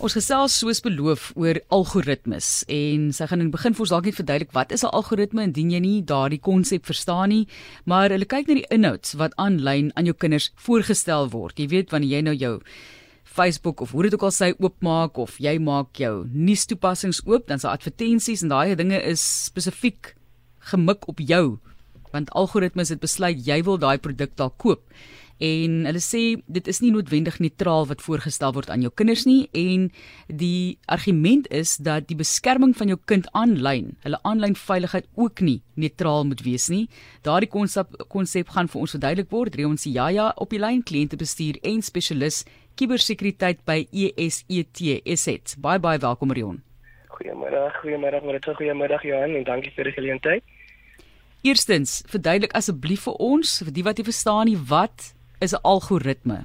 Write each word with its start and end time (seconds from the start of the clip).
Ons 0.00 0.14
gesels 0.16 0.54
soos 0.56 0.78
beloof 0.80 1.26
oor 1.36 1.58
algoritmes 1.76 2.62
en 2.72 3.10
sy 3.12 3.26
gaan 3.28 3.42
in 3.42 3.50
die 3.50 3.52
begin 3.52 3.74
vir 3.76 3.84
ons 3.84 3.90
dalk 3.92 4.06
net 4.08 4.16
verduidelik 4.16 4.54
wat 4.56 4.70
is 4.72 4.82
'n 4.82 4.94
algoritme 4.96 5.42
indien 5.44 5.70
jy 5.70 5.80
nie 5.80 6.00
daardie 6.00 6.40
konsep 6.40 6.86
verstaan 6.88 7.28
nie, 7.28 7.46
maar 7.84 8.08
hulle 8.08 8.24
kyk 8.24 8.48
na 8.48 8.54
die 8.54 8.70
inhouds 8.70 9.12
wat 9.20 9.36
aanlyn 9.36 9.92
aan 9.96 10.06
jou 10.06 10.14
kinders 10.14 10.52
voorgestel 10.56 11.28
word. 11.28 11.58
Jy 11.58 11.68
weet 11.68 11.90
wanneer 11.90 12.16
jy 12.16 12.22
nou 12.22 12.34
jou 12.34 12.62
Facebook 13.24 13.82
of 13.82 13.90
hoe 13.90 14.02
dit 14.04 14.14
ook 14.14 14.22
al 14.22 14.30
sê 14.30 14.54
oopmaak 14.58 15.18
of 15.18 15.36
jy 15.38 15.58
maak 15.58 15.92
jou 15.92 16.24
nuustoepassings 16.32 17.20
oop, 17.26 17.46
dan 17.46 17.58
daar 17.58 17.76
advertensies 17.76 18.42
en 18.42 18.48
daai 18.48 18.76
dinge 18.76 19.02
is 19.04 19.44
spesifiek 19.44 20.16
gemik 20.60 21.08
op 21.08 21.18
jou 21.20 21.58
want 22.10 22.30
algoritmes 22.30 22.88
het 22.88 23.00
besluit 23.00 23.46
jy 23.46 23.62
wil 23.62 23.78
daai 23.78 23.98
produk 23.98 24.34
dalk 24.36 24.56
koop 24.56 24.82
en 25.40 25.86
hulle 25.88 26.02
sê 26.04 26.22
dit 26.46 26.68
is 26.68 26.80
nie 26.84 26.92
noodwendig 26.92 27.40
neutraal 27.40 27.88
wat 27.88 28.04
voorgestel 28.04 28.52
word 28.56 28.70
aan 28.70 28.84
jou 28.84 28.92
kinders 28.92 29.26
nie 29.28 29.48
en 29.56 29.88
die 30.28 30.78
argument 30.86 31.48
is 31.50 31.78
dat 31.80 32.08
die 32.10 32.18
beskerming 32.18 32.76
van 32.76 32.92
jou 32.92 32.98
kind 33.10 33.28
aanlyn, 33.32 33.94
hulle 34.04 34.20
aanlyn 34.28 34.56
veiligheid 34.58 35.08
ook 35.16 35.40
nie 35.40 35.60
neutraal 35.80 36.26
moet 36.28 36.42
wees 36.44 36.68
nie. 36.68 36.86
Daardie 37.24 37.48
konsep 37.50 37.94
konsep 38.12 38.52
gaan 38.54 38.68
vir 38.68 38.80
ons 38.84 38.94
verduidelik 38.96 39.30
word. 39.32 39.56
Reon 39.56 39.78
Siaya 39.80 40.30
op 40.36 40.52
die 40.52 40.60
lyn 40.60 40.82
kliëntebestuur 40.84 41.60
en 41.72 41.80
spesialis 41.82 42.44
kubersekuriteit 42.80 43.64
by 43.68 43.84
ESET 43.92 44.82
Assets. 45.04 45.56
Baie 45.56 45.80
baie 45.80 46.00
welkom 46.00 46.32
Reon. 46.36 46.60
Goeiemôre, 47.16 47.66
goeiemôre, 47.82 48.22
môre, 48.24 48.40
goeiemôre 48.40 49.00
Johan 49.04 49.36
en 49.36 49.44
dankie 49.44 49.72
vir 49.76 49.90
die 49.90 49.96
geleentheid. 49.96 50.56
Eerstens, 51.44 52.02
verduidelik 52.08 52.52
asseblief 52.56 53.06
vir 53.08 53.16
ons, 53.16 53.58
vir 53.64 53.72
die 53.72 53.84
wat 53.84 54.00
nie 54.00 54.04
verstaan 54.04 54.48
nie, 54.48 54.58
wat 54.68 55.14
is 55.40 55.52
'n 55.52 55.62
algoritme? 55.62 56.44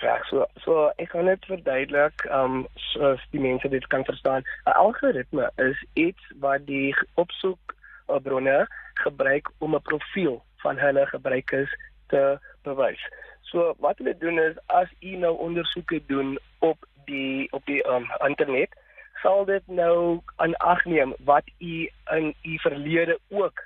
Reg, 0.00 0.26
so 0.28 0.46
so 0.64 0.92
ek 0.96 1.08
kan 1.08 1.24
net 1.24 1.44
verduidelik, 1.44 2.24
ehm 2.24 2.56
um, 2.56 2.66
soos 2.74 3.22
die 3.30 3.40
mense 3.40 3.68
dit 3.68 3.86
kan 3.86 4.04
verstaan. 4.04 4.42
'n 4.66 4.76
Algoritme 4.84 5.50
is 5.56 5.84
iets 5.92 6.22
wat 6.40 6.66
die 6.66 6.94
opsoek 7.14 7.74
bronne 8.22 8.66
gebruik 8.94 9.50
om 9.58 9.74
'n 9.74 9.82
profiel 9.82 10.44
van 10.56 10.78
hulle 10.78 11.06
gebruikers 11.06 11.72
te 12.06 12.38
bewys. 12.62 13.02
So 13.40 13.74
wat 13.78 13.98
hulle 13.98 14.16
doen 14.18 14.38
is 14.38 14.56
as 14.66 14.88
u 15.00 15.16
nou 15.16 15.36
ondersoeke 15.38 16.02
doen 16.06 16.38
op 16.58 16.78
die 17.04 17.52
op 17.52 17.64
die 17.66 17.88
um, 17.88 18.06
internet, 18.26 18.70
sal 19.22 19.44
dit 19.44 19.66
nou 19.66 20.20
aan 20.36 20.56
ag 20.56 20.84
neem 20.84 21.14
wat 21.18 21.44
u 21.58 21.90
in 22.10 22.34
u 22.42 22.58
verlede 22.58 23.18
ook 23.28 23.62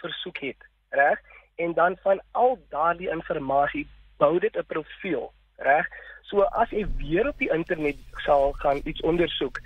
versoek 0.00 0.38
het, 0.38 0.60
reg? 0.88 1.18
En 1.56 1.72
dan 1.72 1.96
van 2.02 2.20
al 2.30 2.58
daardie 2.68 3.10
inligting 3.10 3.86
bou 4.16 4.38
dit 4.38 4.56
'n 4.56 4.66
profiel, 4.66 5.32
reg? 5.56 5.86
So 6.22 6.42
as 6.42 6.70
jy 6.70 6.86
weer 6.96 7.28
op 7.28 7.38
die 7.38 7.52
internet 7.52 7.96
sal 8.24 8.52
gaan 8.52 8.80
iets 8.84 9.00
ondersoek, 9.00 9.60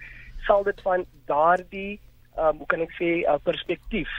sal 0.47 0.62
dit 0.62 0.80
van 0.80 1.06
daardie 1.25 2.00
um, 2.39 2.56
hoe 2.56 2.67
kan 2.67 2.80
ek 2.80 2.92
sê 2.98 3.05
'n 3.05 3.25
uh, 3.28 3.39
perspektief 3.42 4.11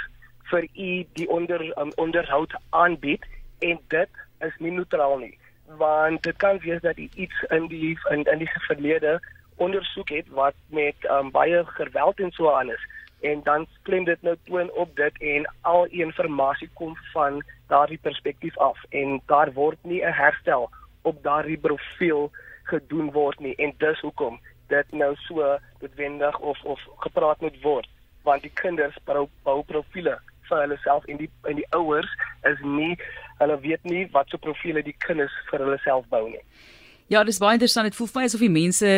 vir 0.52 0.64
u 0.64 1.06
die 1.14 1.30
onder 1.30 1.62
um, 1.80 1.92
onderhoud 1.96 2.54
aanbied 2.70 3.26
en 3.60 3.80
dit 3.88 4.10
is 4.40 4.56
nie 4.58 4.72
neutraal 4.72 5.18
nie 5.18 5.38
want 5.78 6.24
dit 6.24 6.38
kan 6.38 6.60
wees 6.60 6.82
dat 6.82 6.98
iets 6.98 7.44
in 7.50 7.68
die 7.68 7.98
in, 8.10 8.24
in 8.24 8.38
die 8.38 8.50
verlede 8.68 9.20
ondersoek 9.56 10.10
het 10.10 10.28
wat 10.30 10.56
met 10.68 10.96
um, 11.12 11.32
baie 11.32 11.66
geweld 11.66 12.20
en 12.20 12.32
so 12.32 12.52
aan 12.52 12.72
is 12.72 12.88
en 13.22 13.42
dan 13.44 13.68
klem 13.82 14.04
dit 14.04 14.22
nou 14.22 14.36
toon 14.44 14.72
op 14.72 14.96
dit 14.96 15.22
en 15.22 15.48
al 15.62 15.88
die 15.90 16.02
inligting 16.04 16.74
kom 16.74 16.98
van 17.14 17.44
daardie 17.68 18.00
perspektief 18.02 18.58
af. 18.58 18.78
En 18.90 19.22
daar 19.26 19.54
word 19.54 19.78
nie 19.82 20.02
'n 20.06 20.12
herstel 20.12 20.70
op 21.02 21.24
daardie 21.24 21.58
profiel 21.58 22.32
gedoen 22.64 23.12
word 23.12 23.40
nie. 23.40 23.56
En 23.56 23.74
dis 23.78 24.00
hoekom 24.00 24.40
dit 24.68 24.92
nou 24.92 25.16
so 25.16 25.58
noodwendig 25.82 26.40
of 26.40 26.64
of 26.64 26.80
gepraat 26.98 27.42
moet 27.42 27.62
word. 27.62 27.90
Want 28.24 28.42
die 28.42 28.54
kinders 28.54 28.98
bou, 29.04 29.28
bou 29.44 29.64
profile 29.64 30.20
vir 30.50 30.62
hulle 30.64 30.78
self 30.84 31.06
en 31.06 31.18
die 31.18 31.30
en 31.50 31.56
die 31.56 31.68
ouers 31.78 32.12
is 32.52 32.60
nie 32.64 32.98
hulle 33.40 33.60
weet 33.60 33.84
nie 33.84 34.08
wat 34.16 34.30
so 34.30 34.38
profile 34.38 34.84
die 34.86 34.96
kinders 35.06 35.36
vir 35.52 35.64
hulle 35.66 35.78
self 35.86 36.08
bou 36.14 36.26
nie 36.30 36.44
Ja, 37.10 37.24
dis 37.26 37.40
baie 37.42 37.56
interessant. 37.58 37.88
Dit 37.90 37.96
voel 37.98 38.06
vir 38.12 38.20
my 38.20 38.24
asof 38.28 38.42
die 38.44 38.52
mense, 38.54 38.90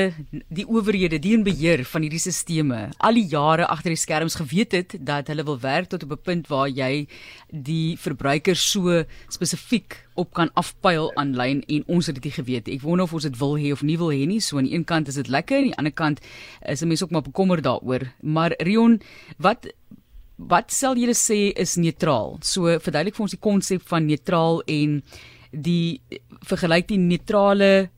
die 0.52 0.66
owerhede, 0.68 1.16
die 1.24 1.32
in 1.32 1.46
beheer 1.48 1.86
van 1.88 2.04
hierdie 2.04 2.20
stelsels 2.20 2.98
al 3.00 3.16
die 3.16 3.24
jare 3.32 3.70
agter 3.72 3.94
die 3.94 4.00
skerms 4.00 4.36
geweet 4.36 4.76
het 4.76 4.96
dat 5.00 5.30
hulle 5.32 5.46
wil 5.48 5.56
werk 5.64 5.88
tot 5.94 6.04
op 6.04 6.12
'n 6.12 6.20
punt 6.20 6.50
waar 6.52 6.68
jy 6.68 7.08
die 7.48 7.96
verbruiker 7.96 8.56
so 8.56 9.06
spesifiek 9.30 9.96
op 10.16 10.34
kan 10.34 10.52
afpyl 10.60 11.08
aanlyn 11.16 11.64
en 11.70 11.84
ons 11.88 12.06
het 12.06 12.16
dit 12.16 12.26
nie 12.26 12.36
geweet. 12.36 12.68
Ek 12.68 12.82
wonder 12.82 13.06
of 13.06 13.14
ons 13.14 13.24
dit 13.24 13.38
wil 13.40 13.56
hê 13.56 13.72
of 13.72 13.82
nie 13.82 13.98
wil 13.98 14.12
hê 14.12 14.28
nie. 14.28 14.42
So 14.42 14.58
aan 14.58 14.68
die 14.68 14.76
een 14.76 14.84
kant 14.84 15.08
is 15.08 15.16
dit 15.16 15.28
lekker 15.30 15.58
aan 15.58 15.72
die 15.72 15.78
ander 15.78 15.94
kant 15.94 16.20
is 16.68 16.82
'n 16.82 16.88
mens 16.88 17.04
ook 17.04 17.12
maar 17.12 17.24
bekommer 17.24 17.62
daaroor. 17.62 18.12
Maar 18.22 18.54
Rion, 18.60 19.00
wat 19.38 19.72
wat 20.38 20.72
sal 20.72 20.98
julle 20.98 21.16
sê 21.16 21.54
is 21.56 21.76
neutraal? 21.78 22.40
So 22.42 22.78
verduidelik 22.80 23.16
vir 23.16 23.24
ons 23.24 23.32
die 23.32 23.40
konsep 23.40 23.82
van 23.88 24.06
neutraal 24.06 24.62
en 24.66 25.04
die 25.52 26.02
vergelyk 26.42 26.88
die 26.88 26.98
neutrale 26.98 27.90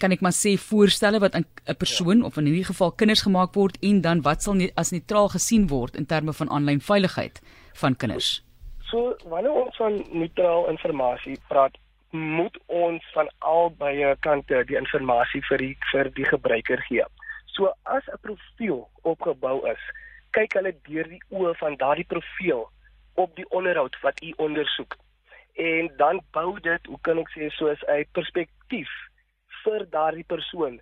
kan 0.00 0.12
ek 0.12 0.20
maar 0.20 0.34
sê 0.36 0.54
voorstelle 0.58 1.20
wat 1.20 1.34
aan 1.34 1.46
'n 1.66 1.76
persoon 1.76 2.18
ja. 2.18 2.24
of 2.24 2.36
in 2.36 2.46
hierdie 2.46 2.70
geval 2.72 2.92
kinders 2.92 3.22
gemaak 3.22 3.54
word 3.54 3.76
en 3.82 4.00
dan 4.00 4.22
wat 4.22 4.42
sal 4.42 4.54
nie, 4.54 4.70
as 4.76 4.90
neutraal 4.90 5.28
gesien 5.28 5.68
word 5.68 5.96
in 5.96 6.06
terme 6.06 6.32
van 6.32 6.50
aanlyn 6.50 6.80
veiligheid 6.80 7.40
van 7.74 7.96
kinders. 7.96 8.42
So 8.90 9.16
wanneer 9.24 9.52
ons 9.52 9.76
van 9.76 10.04
neutraal 10.10 10.68
inligting 10.68 11.38
praat, 11.48 11.76
moet 12.10 12.58
ons 12.66 13.02
van 13.12 13.28
albei 13.38 14.14
kante 14.20 14.64
die 14.64 14.76
inligting 14.76 15.44
vir 15.48 15.58
die 15.58 15.76
vir 15.92 16.10
die 16.14 16.24
gebruiker 16.24 16.80
gee. 16.88 17.04
So 17.46 17.72
as 17.82 18.06
'n 18.06 18.18
profiel 18.22 18.88
opgebou 19.02 19.66
is, 19.70 19.82
kyk 20.30 20.54
hulle 20.54 20.74
deur 20.88 21.08
die 21.08 21.22
oë 21.30 21.54
van 21.58 21.76
daardie 21.76 22.06
profiel 22.06 22.70
op 23.14 23.36
die 23.36 23.48
onderhoud 23.50 23.96
wat 24.02 24.22
u 24.22 24.32
ondersoek. 24.36 24.96
En 25.54 25.90
dan 25.96 26.20
bou 26.32 26.60
dit, 26.60 26.86
hoe 26.86 26.98
kan 27.00 27.18
ek 27.18 27.30
sê, 27.30 27.50
soos 27.50 27.82
'n 27.88 28.06
perspektief 28.12 28.90
vir 29.64 29.86
daardie 29.90 30.26
persoon 30.34 30.80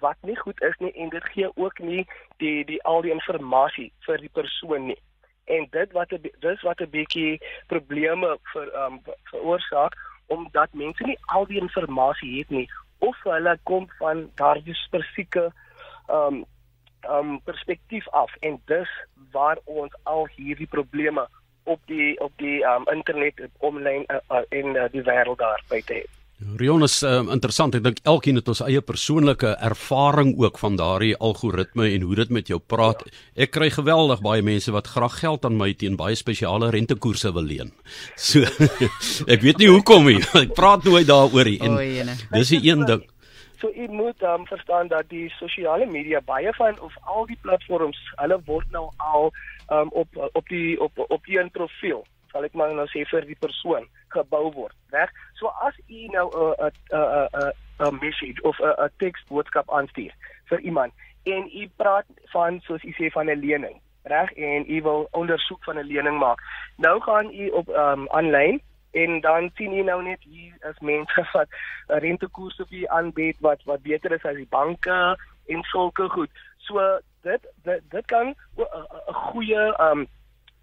wat 0.00 0.16
nie 0.22 0.36
goed 0.38 0.60
is 0.62 0.76
nie 0.78 0.92
en 0.92 1.08
dit 1.08 1.24
gee 1.34 1.48
ook 1.54 1.78
nie 1.78 2.06
die 2.42 2.64
die 2.64 2.82
al 2.82 3.02
die 3.02 3.10
inligting 3.14 3.92
vir 4.06 4.18
die 4.24 4.34
persoon 4.40 4.86
nie. 4.86 4.98
En 5.44 5.66
dit 5.70 5.92
wat 5.92 6.12
dis 6.40 6.62
wat 6.62 6.80
'n 6.80 6.90
bietjie 6.90 7.40
probleme 7.66 8.36
vir 8.52 8.66
um 8.84 9.00
veroorsaak 9.30 9.96
omdat 10.26 10.72
mense 10.72 11.04
nie 11.06 11.18
al 11.26 11.46
die 11.46 11.60
inligting 11.60 12.36
het 12.38 12.50
nie 12.50 12.68
of 12.98 13.16
hulle 13.22 13.58
kom 13.62 13.88
van 13.98 14.30
daardie 14.34 14.74
spesifieke 14.74 15.50
um 16.08 16.44
um 17.08 17.40
perspektief 17.44 18.08
af 18.08 18.34
en 18.40 18.60
dis 18.66 18.88
waar 19.32 19.58
ons 19.64 19.92
al 20.02 20.26
hierdie 20.36 20.66
probleme 20.66 21.26
op 21.64 21.80
die 21.86 22.20
op 22.20 22.32
die 22.36 22.62
um 22.64 22.86
internet 22.92 23.40
online 23.58 24.04
uh, 24.08 24.16
uh, 24.30 24.44
in 24.48 24.76
uh, 24.76 24.88
die 24.92 25.02
wêreld 25.02 25.38
daar 25.38 25.62
buite 25.68 25.94
het. 25.94 26.10
Rion 26.38 26.84
is 26.86 27.00
uh, 27.02 27.24
interessant. 27.34 27.74
Ek 27.74 27.82
dink 27.82 27.96
elkeen 28.06 28.38
het 28.38 28.46
ons 28.50 28.60
eie 28.62 28.78
persoonlike 28.84 29.56
ervaring 29.68 30.36
ook 30.38 30.60
van 30.62 30.76
daardie 30.78 31.16
algoritme 31.18 31.88
en 31.90 32.04
hoe 32.06 32.18
dit 32.20 32.30
met 32.36 32.50
jou 32.52 32.60
praat. 32.62 33.02
Ek 33.34 33.50
kry 33.56 33.66
geweldig 33.74 34.22
baie 34.22 34.44
mense 34.46 34.70
wat 34.70 34.86
graag 34.94 35.16
geld 35.18 35.48
aan 35.48 35.58
my 35.58 35.72
teen 35.74 35.96
baie 35.98 36.14
spesiale 36.14 36.70
rentekoerse 36.70 37.32
wil 37.34 37.48
leen. 37.48 37.72
So 38.14 38.46
ek 39.34 39.42
weet 39.42 39.58
nie 39.58 39.70
hoekom 39.72 40.06
nie. 40.06 40.20
Ek 40.44 40.54
praat 40.54 40.86
nooit 40.86 41.08
daaroor 41.10 41.50
nie. 41.50 41.58
En 41.58 41.74
dis 42.36 42.54
die 42.54 42.62
een 42.70 42.86
ding. 42.86 43.02
So 43.58 43.72
jy 43.74 43.88
moet 43.90 44.22
um, 44.22 44.44
verstaan 44.46 44.92
dat 44.92 45.10
die 45.10 45.26
sosiale 45.40 45.88
media 45.90 46.22
baie 46.22 46.52
van 46.54 46.78
of 46.78 46.94
al 47.02 47.26
die 47.26 47.38
platforms, 47.42 47.98
hulle 48.22 48.38
word 48.46 48.70
nou 48.70 48.86
al 49.02 49.32
um, 49.74 49.90
op 49.90 50.22
op 50.38 50.54
die 50.54 50.78
op 50.78 51.02
op 51.08 51.26
een 51.26 51.50
profiel 51.50 52.06
sal 52.32 52.44
ek 52.44 52.54
maar 52.54 52.74
nou 52.74 52.86
sê 52.92 53.04
vir 53.10 53.26
die 53.26 53.38
persoon 53.40 53.88
gebou 54.14 54.52
word, 54.52 54.76
reg? 54.92 55.10
So 55.40 55.52
as 55.66 55.74
u 55.88 56.06
nou 56.12 56.28
'n 56.30 56.54
'n 56.60 57.28
'n 57.42 57.52
'n 57.86 57.98
message 58.00 58.42
of 58.42 58.60
'n 58.60 58.74
'n 58.84 58.90
teksboodskap 58.98 59.70
aanstuur 59.70 60.12
vir 60.48 60.60
iemand 60.60 60.92
en 61.24 61.50
u 61.54 61.68
praat 61.76 62.06
van 62.32 62.60
soos 62.60 62.84
u 62.84 62.92
sê 62.98 63.10
van 63.10 63.30
'n 63.30 63.40
lening, 63.40 63.80
reg? 64.02 64.32
En 64.32 64.64
u 64.68 64.82
wil 64.82 65.08
ondersoek 65.10 65.64
van 65.64 65.78
'n 65.78 65.90
lening 65.92 66.18
maak. 66.18 66.40
Nou 66.76 67.00
gaan 67.00 67.34
u 67.34 67.48
op 67.48 67.68
ehm 67.68 68.00
um, 68.00 68.08
aanlyn 68.08 68.62
en 68.90 69.20
dan 69.20 69.50
sien 69.54 69.72
jy 69.72 69.82
nou 69.82 70.02
net 70.02 70.22
hier 70.22 70.54
as 70.60 70.78
mense 70.80 71.26
wat 71.32 71.48
rentekoerse 71.86 72.66
vir 72.70 72.88
aanbied 72.88 73.36
wat 73.40 73.62
wat 73.64 73.82
beter 73.82 74.12
is 74.12 74.24
as 74.24 74.36
die 74.36 74.50
banke 74.50 75.16
en 75.46 75.62
sulke 75.62 76.08
goed. 76.08 76.30
So 76.56 77.00
dit 77.22 77.42
dit, 77.62 77.82
dit 77.90 78.06
kan 78.06 78.34
'n 78.56 79.12
goeie 79.12 79.74
ehm 79.74 79.98
um, 79.98 80.06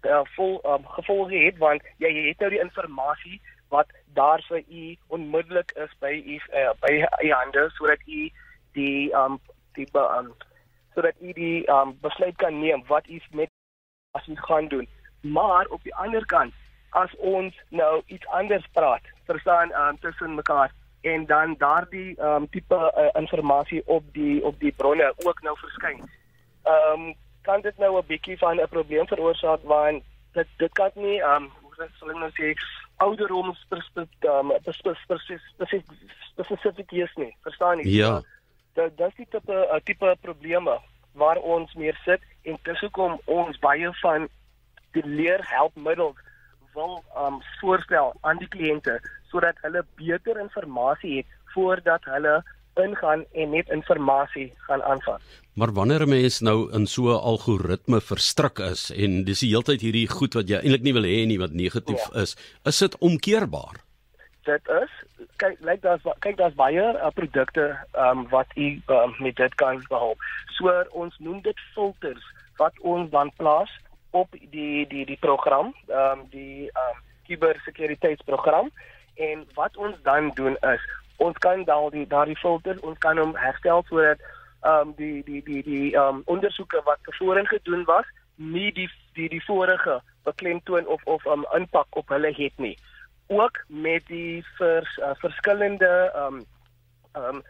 uh, 0.06 0.22
vol 0.36 0.60
um, 0.64 0.86
gevolge 0.96 1.36
het 1.44 1.58
want 1.58 1.82
jy 2.02 2.10
het 2.28 2.42
nou 2.42 2.50
die 2.50 2.60
inligting 2.60 3.40
wat 3.68 3.90
daar 4.14 4.42
vir 4.48 4.62
u 4.70 4.96
onmiddellik 5.06 5.72
is 5.84 5.92
by 6.00 6.12
u 6.14 6.36
uh, 6.54 6.72
by 6.80 6.92
u 7.24 7.30
hande 7.32 7.68
sodat 7.78 8.00
u 8.06 8.30
die 8.72 9.12
um 9.22 9.40
die 9.74 9.88
um 9.92 10.32
sodat 10.94 11.14
u 11.20 11.32
die 11.32 11.66
um 11.70 11.96
besluit 12.00 12.36
kan 12.36 12.60
neem 12.60 12.84
wat 12.86 13.08
u 13.08 13.20
met 13.30 13.50
as 14.12 14.26
u 14.26 14.36
gaan 14.36 14.68
doen 14.68 14.88
maar 15.20 15.66
op 15.66 15.82
die 15.82 15.94
ander 15.94 16.26
kant 16.26 16.54
as 16.90 17.16
ons 17.16 17.54
nou 17.68 18.02
iets 18.06 18.26
anders 18.26 18.66
praat 18.72 19.02
verstaan 19.26 19.72
um 19.72 19.98
tussen 20.00 20.34
mekaar 20.34 20.72
en 21.06 21.26
dan 21.26 21.54
daardie 21.58 22.22
um, 22.22 22.48
tipe 22.50 22.92
uh, 22.96 23.08
inligting 23.12 23.82
op 23.86 24.04
die 24.12 24.44
op 24.44 24.60
die 24.60 24.72
bronne 24.72 25.14
ook 25.16 25.42
nou 25.42 25.58
verskyn. 25.58 26.10
Ehm 26.62 27.00
um, 27.00 27.14
kan 27.48 27.60
dit 27.60 27.78
nou 27.78 27.92
'n 27.98 28.06
bietjie 28.06 28.38
van 28.38 28.60
'n 28.60 28.68
probleem 28.68 29.06
veroorsaak 29.06 29.62
want 29.62 30.02
dit 30.32 30.48
dit 30.56 30.72
kan 30.72 30.90
nie 30.94 31.18
ehm 31.20 31.44
um, 31.44 31.50
hoe 31.62 31.88
sal 31.98 32.10
ek 32.10 32.18
nou 32.22 32.32
sê 32.38 32.54
ouderdoms 32.96 33.58
spesifiek 36.34 36.92
is 36.92 37.14
nie. 37.16 37.36
Verstaan 37.42 37.78
jy? 37.78 37.88
Ja. 37.88 38.22
Dat 38.74 38.96
dis 38.96 39.14
die 39.16 39.28
tipe 39.30 39.56
'n 39.72 39.80
tipe 39.84 40.16
probleme 40.20 40.78
waar 41.12 41.36
ons 41.36 41.74
meer 41.74 41.98
sit 42.04 42.22
en 42.42 42.58
dis 42.62 42.80
hoekom 42.80 43.20
ons 43.24 43.58
baie 43.58 43.92
van 44.02 44.28
die 44.92 45.06
leerhelpmiddels 45.06 46.16
wil 46.74 47.04
um 47.16 47.40
voorstel 47.60 48.14
aan 48.20 48.38
die 48.38 48.48
kliënte 48.48 49.00
sodat 49.30 49.56
hulle 49.64 49.84
beter 49.94 50.40
inligting 50.40 51.16
het 51.16 51.26
voordat 51.54 52.04
hulle 52.04 52.34
ingaan 52.76 53.24
en 53.32 53.50
net 53.50 53.68
inligting 53.68 54.52
gaan 54.68 54.82
aanvat. 54.82 55.20
Maar 55.54 55.72
wanneer 55.72 56.02
'n 56.02 56.08
mens 56.08 56.40
nou 56.40 56.72
in 56.72 56.86
so 56.86 57.02
'n 57.08 57.20
algoritme 57.20 58.00
verstrik 58.00 58.58
is 58.58 58.90
en 58.90 59.24
dis 59.24 59.40
die 59.40 59.50
heeltyd 59.50 59.80
hierdie 59.80 60.08
goed 60.08 60.34
wat 60.34 60.48
jy 60.48 60.56
eintlik 60.56 60.82
nie 60.82 60.92
wil 60.92 61.02
hê 61.02 61.26
nie 61.26 61.38
wat 61.38 61.52
negatief 61.52 62.08
ja. 62.12 62.20
is, 62.20 62.36
is 62.64 62.78
dit 62.78 62.98
omkeerbaar? 62.98 63.80
Dit 64.44 64.68
is 64.68 64.90
kyk 65.36 65.56
lyk 65.60 65.82
daar's 65.82 66.02
kyk 66.18 66.36
daar's 66.36 66.54
baie 66.54 66.82
uh, 66.82 67.10
produkte 67.14 67.76
um, 67.98 68.28
wat 68.28 68.46
u 68.54 68.82
um, 68.86 69.14
met 69.18 69.36
dit 69.36 69.54
kan 69.54 69.84
behelp. 69.88 70.18
So 70.56 70.84
ons 70.90 71.18
noem 71.18 71.40
dit 71.40 71.58
filters 71.74 72.24
wat 72.56 72.72
ons 72.80 73.10
dan 73.10 73.32
plaas 73.36 73.70
op 74.10 74.28
die 74.50 74.86
die 74.86 75.04
die 75.04 75.20
program, 75.20 75.74
ehm 75.88 76.18
um, 76.18 76.26
die 76.30 76.70
ehm 76.70 76.96
um, 76.96 77.02
kubersekuriteitsprogram 77.26 78.70
en 79.14 79.46
wat 79.54 79.76
ons 79.76 79.96
dan 80.02 80.30
doen 80.34 80.56
is 80.56 80.82
ons 81.16 81.38
kan 81.38 81.64
daal 81.64 81.90
die 81.90 82.06
daardie 82.06 82.36
filter 82.36 82.78
ons 82.82 82.98
kan 82.98 83.18
hom 83.18 83.36
herstel 83.36 83.84
sodat 83.88 84.20
ehm 84.62 84.88
um, 84.88 84.94
die 84.96 85.22
die 85.24 85.42
die 85.42 85.62
die 85.62 85.94
ehm 85.94 86.16
um, 86.16 86.22
ondersoeke 86.24 86.80
wat 86.84 86.98
tevore 87.04 87.46
gedoen 87.46 87.84
was 87.84 88.06
nie 88.34 88.72
die 88.72 88.88
die 89.14 89.28
die 89.28 89.44
vorige 89.44 90.00
beklemtoon 90.24 90.86
of 90.86 91.04
of 91.04 91.24
'n 91.24 91.30
um, 91.30 91.46
impak 91.54 91.96
op 91.96 92.08
hulle 92.08 92.32
het 92.34 92.58
nie. 92.58 92.78
Ook 93.26 93.64
met 93.66 94.06
die 94.06 94.44
vers, 94.56 94.96
uh, 94.96 95.14
verskillende 95.14 96.10
ehm 96.14 96.34
um, 96.34 96.44
ehm 97.12 97.42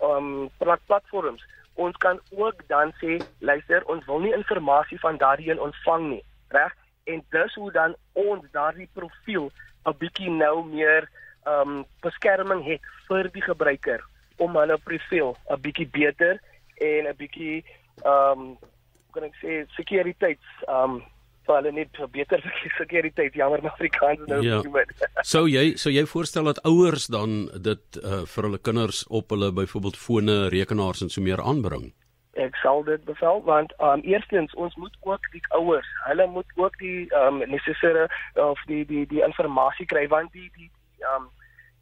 um, 0.00 0.50
um, 0.60 0.78
platforms 0.86 1.44
ons 1.74 1.96
kan 1.96 2.20
ook 2.30 2.68
dan 2.68 2.92
sê 3.00 3.18
luister 3.38 3.84
ons 3.84 4.04
wil 4.04 4.18
nie 4.18 4.32
inligting 4.32 5.00
van 5.00 5.16
daardie 5.16 5.50
een 5.50 5.60
ontvang 5.60 6.08
nie 6.08 6.24
reg 6.48 6.74
en 7.04 7.24
dis 7.30 7.54
hoe 7.54 7.72
dan 7.72 7.94
ons 8.12 8.44
daardie 8.50 8.88
profiel 8.92 9.50
'n 9.84 9.96
bietjie 9.98 10.30
nou 10.30 10.64
meer 10.64 11.02
ehm 11.02 11.23
um, 11.46 11.84
beskerming 12.02 12.64
het 12.64 12.80
vir 13.08 13.30
die 13.34 13.42
gebruiker 13.42 14.04
om 14.36 14.56
hulle 14.56 14.78
profiel 14.78 15.36
'n 15.50 15.60
bietjie 15.60 15.88
beter 15.88 16.40
en 16.80 17.08
'n 17.08 17.16
bietjie 17.16 17.64
ehm 18.04 18.38
um, 18.38 18.56
kan 19.14 19.24
ek 19.24 19.36
sê 19.42 19.64
sekuriteits 19.76 20.46
ehm 20.68 20.98
um, 20.98 21.02
vir 21.46 21.56
hulle 21.58 21.72
net 21.76 21.98
beter 22.12 22.42
sekuriteit 22.78 23.34
jammer 23.34 23.62
my 23.62 23.72
Afrikaans 23.72 24.22
nou 24.30 24.40
ja. 24.44 24.60
so 25.32 25.46
jy 25.46 25.74
so 25.80 25.92
jy 25.92 26.06
voorstel 26.08 26.48
dat 26.50 26.62
ouers 26.64 27.06
dan 27.12 27.48
dit 27.68 28.00
uh, 28.02 28.22
vir 28.34 28.48
hulle 28.48 28.62
kinders 28.68 29.04
op 29.08 29.30
hulle 29.34 29.52
byvoorbeeld 29.52 30.00
fone, 30.00 30.48
rekenaars 30.54 31.04
en 31.04 31.12
so 31.12 31.24
meer 31.24 31.42
aanbring. 31.42 31.92
Ek 32.40 32.56
sal 32.58 32.82
dit 32.88 33.04
bevel 33.06 33.42
want 33.46 33.74
um 33.78 34.02
eerstens 34.02 34.54
ons 34.54 34.74
moet 34.76 34.96
ook 35.06 35.28
die 35.32 35.44
ouers, 35.58 35.90
hulle 36.08 36.26
moet 36.26 36.56
ook 36.56 36.78
die 36.80 37.06
um 37.20 37.42
necessary 37.46 38.08
of 38.34 38.58
die 38.70 38.82
die 38.88 39.04
die 39.06 39.22
inligting 39.22 39.90
kry 39.92 40.08
want 40.08 40.32
die 40.32 40.50
die 40.56 40.70
um 41.14 41.28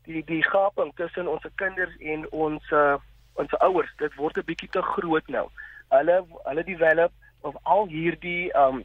die 0.04 0.24
die 0.24 0.42
gaping 0.42 0.92
tussen 0.94 1.28
ons 1.28 1.46
kinders 1.54 1.96
en 1.98 2.26
ons 2.30 2.70
uh, 2.70 2.96
ons 3.34 3.54
ouers, 3.58 3.92
dit 3.98 4.14
word 4.14 4.36
'n 4.36 4.48
bietjie 4.48 4.68
te 4.68 4.82
groot 4.82 5.28
nou. 5.28 5.48
Hulle 5.88 6.24
hulle 6.44 6.64
develop 6.64 7.12
of 7.40 7.56
al 7.62 7.86
hierdie 7.86 8.52
um 8.64 8.84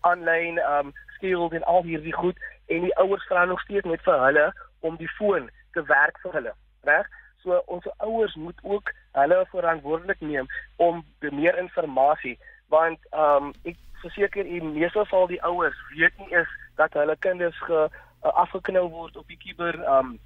aanlyn 0.00 0.58
um 0.58 0.92
skills 1.16 1.52
en 1.52 1.64
al 1.64 1.82
hierdie 1.82 2.14
goed 2.14 2.38
en 2.66 2.82
die 2.82 2.96
ouers 2.96 3.26
vra 3.26 3.44
nog 3.44 3.60
steeds 3.60 3.86
net 3.86 4.02
vir 4.02 4.20
hulle 4.26 4.52
om 4.80 4.96
die 4.96 5.10
foon 5.18 5.50
te 5.72 5.82
werk 5.82 6.18
vir 6.22 6.32
hulle, 6.32 6.52
reg? 6.82 7.06
So 7.42 7.62
ons 7.66 7.86
ouers 7.96 8.34
moet 8.34 8.58
ook 8.62 8.92
hulle 9.12 9.46
verantwoordelik 9.50 10.20
neem 10.20 10.46
om 10.76 11.04
meer 11.20 11.58
inligting 11.58 12.38
want 12.68 12.98
um 13.12 13.52
ek 13.64 13.76
verseker 14.02 14.46
u 14.46 14.62
meeste 14.62 15.04
van 15.10 15.26
die 15.26 15.42
ouers 15.42 15.78
weet 15.94 16.18
nie 16.18 16.30
is 16.40 16.50
dat 16.76 16.92
hulle 16.92 17.16
kinders 17.16 17.58
ge 17.66 17.88
afgeknou 18.32 18.88
word 18.88 19.16
op 19.16 19.26
die 19.28 19.38
kiber 19.38 19.78
um 19.98 20.18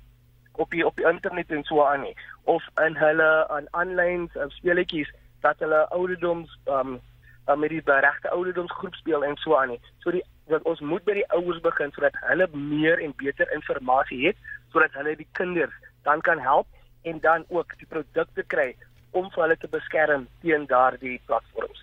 op 0.53 0.71
die 0.71 0.87
op 0.87 0.97
die 0.97 1.09
internet 1.09 1.51
en 1.51 1.65
so 1.65 1.85
aan 1.85 2.01
nie 2.01 2.15
of 2.45 2.65
in 2.87 2.97
hulle 2.97 3.49
aan 3.49 3.67
aanlyn 3.71 4.29
uh, 4.37 4.49
speletjies 4.49 5.09
dat 5.41 5.59
hulle 5.59 5.89
ouderdoms 5.89 6.59
um 6.67 7.01
uh, 7.49 7.57
met 7.57 7.71
die 7.71 7.83
regte 7.85 8.31
ouderdomsgroep 8.31 8.95
speel 8.95 9.25
en 9.25 9.37
so 9.37 9.57
aan 9.57 9.69
nie. 9.69 9.81
So 9.99 10.11
die 10.11 10.23
dat 10.51 10.63
ons 10.69 10.81
moet 10.81 11.05
by 11.05 11.15
die 11.21 11.29
ouers 11.37 11.61
begin 11.65 11.93
sodat 11.95 12.17
hulle 12.27 12.49
meer 12.53 13.01
en 13.01 13.15
beter 13.17 13.49
inligting 13.55 14.23
het 14.27 14.37
sodat 14.73 14.95
hulle 14.99 15.17
die 15.17 15.29
kinders 15.39 15.75
dan 16.03 16.21
kan 16.21 16.39
help 16.39 16.67
en 17.03 17.21
dan 17.21 17.45
ook 17.49 17.79
die 17.79 17.87
produkte 17.87 18.43
kry 18.47 18.73
om 19.11 19.31
vir 19.31 19.43
hulle 19.45 19.57
te 19.57 19.71
beskerm 19.71 20.27
teen 20.43 20.67
daardie 20.67 21.21
platforms. 21.27 21.81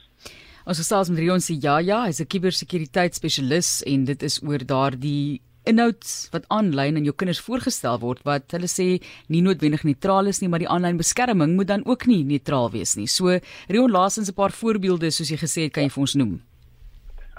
Ons 0.66 0.81
gesels 0.81 1.10
met 1.10 1.19
Rion 1.19 1.42
se 1.42 1.56
ja 1.62 1.80
ja, 1.80 2.04
hy's 2.06 2.21
'n 2.21 2.27
kubersekuriteit-spesialis 2.27 3.83
en 3.83 4.06
dit 4.06 4.24
is 4.24 4.42
oor 4.44 4.60
daardie 4.66 5.42
inhoud 5.71 6.04
wat 6.33 6.48
aanlyn 6.56 7.00
aan 7.00 7.07
jou 7.07 7.16
kinders 7.16 7.42
voorgestel 7.45 8.00
word 8.01 8.24
wat 8.27 8.51
hulle 8.56 8.69
sê 8.71 8.88
nie 9.30 9.42
noodwendig 9.45 9.86
neutraal 9.88 10.31
is 10.31 10.42
nie, 10.42 10.50
maar 10.50 10.63
die 10.63 10.69
aanlyn 10.69 11.00
beskerming 11.00 11.56
moet 11.56 11.69
dan 11.71 11.86
ook 11.86 12.07
nie 12.10 12.24
neutraal 12.27 12.71
wees 12.75 12.95
nie. 12.98 13.07
So 13.07 13.39
Rion 13.69 13.92
laasens 13.92 14.30
'n 14.30 14.39
paar 14.42 14.51
voorbeelde 14.51 15.12
soos 15.12 15.30
jy 15.30 15.38
gesê 15.38 15.62
het, 15.68 15.74
kan 15.74 15.83
jy 15.83 15.89
vir 15.89 16.01
ons 16.01 16.16
noem? 16.16 16.42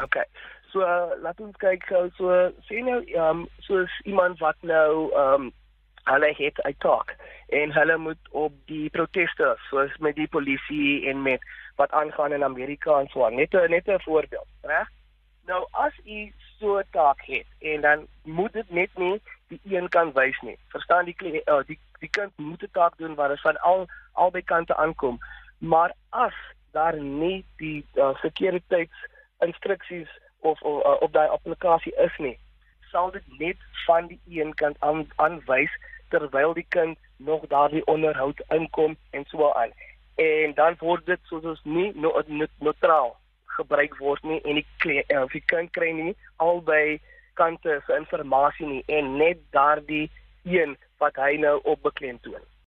OK. 0.03 0.17
So 0.73 0.81
uh, 0.87 1.11
laat 1.23 1.41
ons 1.41 1.57
kyk 1.59 1.87
gou 1.91 2.05
so 2.17 2.53
sien 2.69 2.87
nou 2.87 3.01
um, 3.19 3.49
soos 3.67 3.91
iemand 4.05 4.39
wat 4.39 4.57
nou 4.63 5.11
ehm 5.13 5.49
um, 5.49 5.53
hulle 6.09 6.31
het 6.35 6.63
uittalk 6.65 7.13
en 7.49 7.73
hulle 7.73 7.97
moet 7.99 8.29
op 8.31 8.53
die 8.71 8.91
proteste 8.91 9.51
soos 9.69 9.93
met 9.99 10.17
die 10.17 10.29
polisie 10.29 11.09
en 11.11 11.23
met 11.23 11.43
wat 11.77 11.93
aangaan 11.93 12.33
in 12.33 12.45
Amerika 12.45 13.01
en 13.01 13.09
so 13.13 13.25
aan. 13.25 13.37
Net 13.37 13.55
'n 13.55 13.71
net 13.71 13.89
'n 13.89 14.01
voorbeeld, 14.07 14.49
reg? 14.63 14.89
Nou 15.47 15.67
as 15.71 15.95
u 16.05 16.33
so 16.61 16.79
'n 16.79 16.85
taak 16.91 17.21
het 17.25 17.47
en 17.59 17.81
dan 17.81 18.07
moet 18.23 18.53
dit 18.53 18.71
net 18.71 18.91
nie 18.95 19.21
die 19.49 19.77
een 19.77 19.89
kan 19.89 20.13
wys 20.13 20.41
nie. 20.41 20.59
Verstaan 20.69 21.05
die 21.05 21.43
uh, 21.45 21.59
die 21.67 21.79
die 21.99 22.11
kind 22.11 22.33
moet 22.37 22.63
'n 22.63 22.69
taak 22.73 22.97
doen 22.97 23.15
dit 23.29 23.41
van 23.41 23.61
al 23.61 23.87
albei 24.13 24.43
kante 24.43 24.77
aankom. 24.77 25.19
Maar 25.59 25.95
as 26.09 26.35
daar 26.71 27.01
nie 27.01 27.45
die 27.57 27.87
uh, 27.95 28.15
sekuriteitsinstruksies 28.15 30.21
of, 30.39 30.63
of 30.63 30.85
uh, 30.85 31.01
op 31.01 31.13
daai 31.13 31.29
applikasie 31.29 31.97
is 31.97 32.17
nie, 32.19 32.39
sal 32.91 33.11
dit 33.11 33.39
net 33.39 33.57
van 33.87 34.07
die 34.07 34.21
een 34.27 34.55
kant 34.55 34.77
aan 34.79 35.09
aanwys 35.17 35.79
terwyl 36.09 36.55
die 36.55 36.67
kind 36.69 36.99
nog 37.17 37.47
daardie 37.47 37.87
onderhoud 37.87 38.43
inkom 38.49 38.97
en 39.11 39.25
so 39.25 39.53
aan. 39.53 39.71
En 40.15 40.55
dan 40.55 40.75
word 40.79 41.07
dit 41.07 41.21
soos 41.23 41.61
nie 41.65 41.93
neutraal 42.59 43.20
gebruik 43.57 43.97
word 43.99 44.23
nie 44.23 44.41
en 44.45 44.61
die 44.61 45.03
uh, 45.03 45.23
of 45.23 45.33
die 45.33 45.45
kind 45.53 45.73
kry 45.77 45.91
nie 45.97 46.15
albei 46.37 47.01
kante 47.41 47.81
se 47.87 47.97
inligting 47.97 48.71
nie 48.71 48.85
en 48.99 49.17
net 49.17 49.43
daardie 49.57 50.11
een 50.45 50.77
wat 50.99 51.17
hy 51.17 51.37
nou 51.41 51.59
op 51.65 51.83
beklemtoon. 51.83 52.43